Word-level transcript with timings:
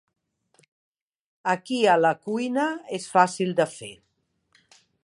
Aquí 1.53 1.77
a 1.93 1.99
la 2.07 2.13
cuina 2.25 2.67
és 2.99 3.07
fàcil 3.19 3.57
de 3.63 3.71
fer. 3.77 3.93